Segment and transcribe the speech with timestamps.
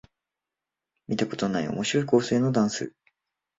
[1.07, 2.91] 見たことない面白い構成のダンス